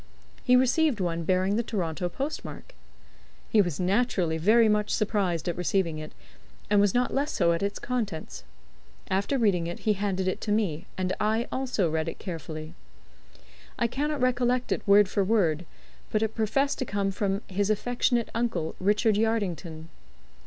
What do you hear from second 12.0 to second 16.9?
it carefully. I cannot recollect it word for word, but it professed to